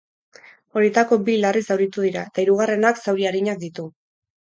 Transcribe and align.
Horietako 0.79 1.19
bi 1.27 1.35
larri 1.45 1.63
zauritu 1.69 2.07
dira 2.09 2.25
eta 2.33 2.47
hirugarrenak 2.47 3.07
zauri 3.07 3.33
arinak 3.35 3.65
ditu. 3.69 3.91